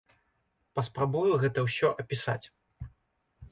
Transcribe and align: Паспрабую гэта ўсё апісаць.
Паспрабую 0.79 1.29
гэта 1.45 1.59
ўсё 1.67 1.93
апісаць. 2.05 2.45